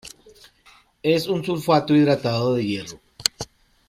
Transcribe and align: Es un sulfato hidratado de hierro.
Es 1.03 1.27
un 1.27 1.45
sulfato 1.45 1.95
hidratado 1.95 2.55
de 2.55 2.65
hierro. 2.65 2.99